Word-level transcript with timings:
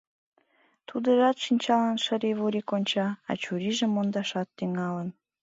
Тудыжат 0.87 1.37
шинчалан 1.45 1.97
шыри-вури 2.05 2.61
конча, 2.69 3.07
а 3.29 3.31
чурийжым 3.41 3.91
мондашат 3.93 4.47
тӱҥалын. 4.57 5.09